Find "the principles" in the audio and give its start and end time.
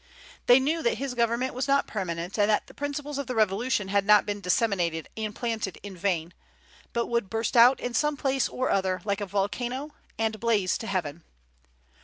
2.65-3.19